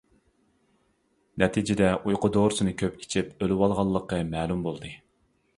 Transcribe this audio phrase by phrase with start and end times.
[1.43, 4.97] نەتىجىدە ئۇيقۇ دورىسىنى كۆپ ئىچىپ ئۆلۈۋالغانلىقى مەلۇم بولدى.